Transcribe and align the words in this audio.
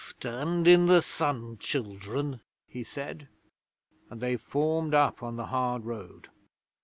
'"Stand 0.03 0.67
in 0.67 0.87
the 0.87 0.99
sun, 1.01 1.59
children," 1.59 2.41
he 2.67 2.83
said, 2.83 3.27
and 4.09 4.19
they 4.19 4.35
formed 4.35 4.95
up 4.95 5.21
on 5.21 5.35
the 5.35 5.45
hard 5.45 5.85
road. 5.85 6.29